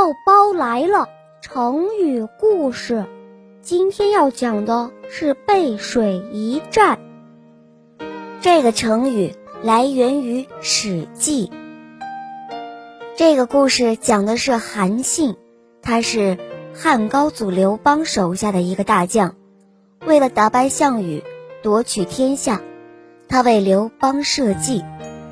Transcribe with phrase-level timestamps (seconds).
[0.00, 1.10] 肉包来了，
[1.42, 3.04] 成语故事。
[3.60, 6.98] 今天要讲的是背水一战。
[8.40, 11.48] 这个成语来源于《史记》。
[13.14, 15.36] 这个故事讲的是韩信，
[15.82, 16.38] 他是
[16.72, 19.34] 汉高祖刘邦手下的一个大将，
[20.06, 21.22] 为了打败项羽，
[21.62, 22.62] 夺取天下，
[23.28, 24.82] 他为刘邦设计，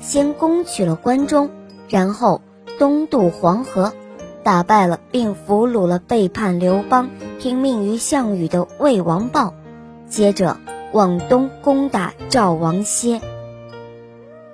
[0.00, 1.50] 先攻取了关中，
[1.88, 2.42] 然后
[2.80, 3.92] 东渡黄河。
[4.46, 7.10] 打败了并俘虏了背叛刘邦、
[7.40, 9.54] 听命于项羽的魏王豹，
[10.08, 10.56] 接着
[10.92, 13.20] 往东攻打赵王歇。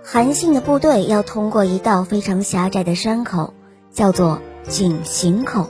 [0.03, 3.53] 韩信的部队要通过一道非常狭窄的山口，
[3.93, 5.69] 叫做井陉口。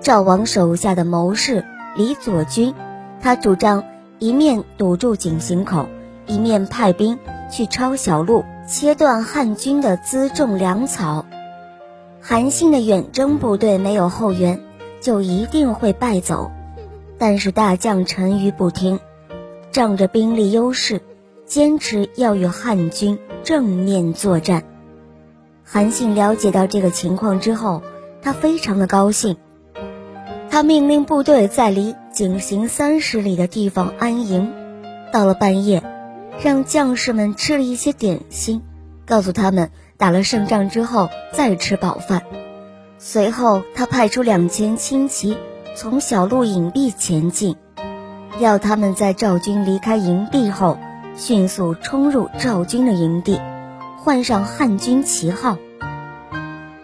[0.00, 1.64] 赵王手下的谋士
[1.96, 2.72] 李左军，
[3.20, 3.82] 他主张
[4.20, 5.88] 一面堵住井陉口，
[6.28, 7.18] 一面派兵
[7.50, 11.26] 去抄小路，切断汉军的辎重粮草。
[12.30, 14.60] 韩信的远征部队没有后援，
[15.00, 16.50] 就一定会败走。
[17.16, 19.00] 但是大将陈馀不听，
[19.70, 21.00] 仗着兵力优势，
[21.46, 24.64] 坚持要与汉军正面作战。
[25.64, 27.82] 韩信了解到这个情况之后，
[28.20, 29.38] 他非常的高兴。
[30.50, 34.52] 他命令部队在离井陉三十里的地方安营。
[35.14, 35.82] 到了半夜，
[36.44, 38.60] 让将士们吃了一些点心，
[39.06, 39.70] 告诉他们。
[39.98, 42.22] 打了胜仗之后再吃饱饭，
[42.98, 45.36] 随后他派出两千轻骑
[45.74, 47.56] 从小路隐蔽前进，
[48.38, 50.78] 要他们在赵军离开营地后
[51.16, 53.40] 迅速冲入赵军的营地，
[53.98, 55.58] 换上汉军旗号。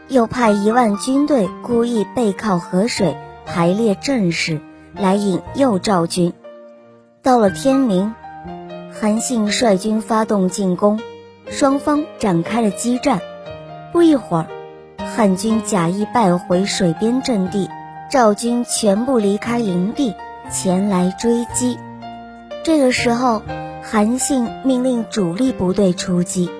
[0.08, 4.60] 又派一万军队故意背靠河水排列阵势，
[4.92, 6.32] 来引诱赵军。
[7.22, 8.12] 到了天明，
[8.92, 11.00] 韩信率军发动进攻。
[11.56, 13.20] 双方展开了激战，
[13.92, 14.46] 不一会儿，
[14.98, 17.70] 汉军假意败回水边阵地，
[18.10, 20.16] 赵军全部离开营地
[20.50, 21.78] 前来追击。
[22.64, 23.40] 这个时候，
[23.84, 26.50] 韩信命令主力部队出击，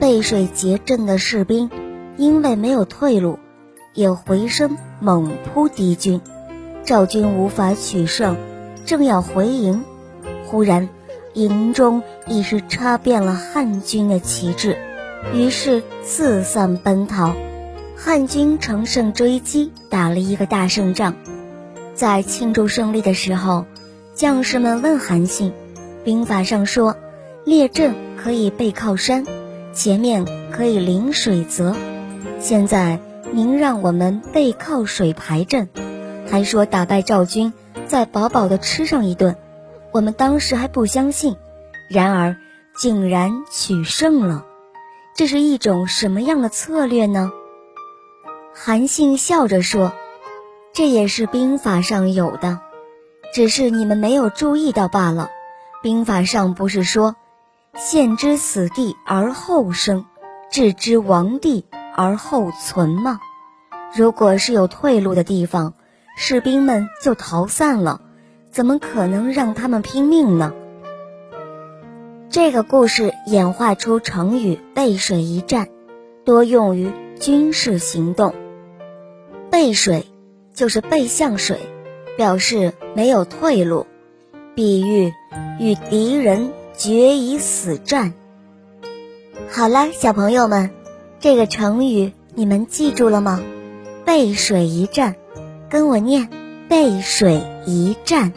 [0.00, 1.68] 背水结阵的士兵
[2.16, 3.38] 因为没有退路，
[3.92, 6.22] 也回身猛扑敌军，
[6.84, 8.34] 赵军无法取胜，
[8.86, 9.84] 正要回营，
[10.46, 10.88] 忽然。
[11.34, 14.76] 营中已是插遍了汉军的旗帜，
[15.32, 17.32] 于是四散奔逃。
[17.96, 21.14] 汉军乘胜追击，打了一个大胜仗。
[21.94, 23.64] 在庆祝胜利的时候，
[24.14, 25.52] 将士们问韩信
[26.04, 26.96] ：“兵法上说，
[27.44, 29.24] 列阵可以背靠山，
[29.72, 31.76] 前面可以临水泽。
[32.40, 32.98] 现在
[33.30, 35.68] 您让我们背靠水排阵，
[36.28, 37.52] 还说打败赵军，
[37.86, 39.36] 再饱饱的吃上一顿。”
[39.92, 41.36] 我们当时还不相信，
[41.88, 42.36] 然而
[42.74, 44.46] 竟然取胜了，
[45.14, 47.30] 这是一种什么样的策略呢？
[48.54, 49.92] 韩信笑着说
[50.72, 52.60] ：“这也是兵法上有的，
[53.34, 55.30] 只是你们没有注意到罢了。
[55.82, 57.16] 兵法上不是说
[57.76, 60.06] ‘陷之死地而后生，
[60.50, 63.20] 置之亡地而后存’吗？
[63.94, 65.74] 如果是有退路的地方，
[66.16, 68.00] 士兵们就逃散了。”
[68.52, 70.52] 怎么可能让他们拼命呢？
[72.28, 75.68] 这个故事演化出成语“背水一战”，
[76.26, 78.34] 多用于军事行动。
[79.50, 80.04] 背水
[80.52, 81.60] 就是背向水，
[82.18, 83.86] 表示没有退路，
[84.54, 85.14] 比喻
[85.58, 88.12] 与敌人决一死战。
[89.48, 90.70] 好了，小朋友们，
[91.20, 93.40] 这个成语你们记住了吗？
[94.04, 95.16] 背水一战，
[95.70, 96.28] 跟我念：
[96.72, 98.32] 背水一战。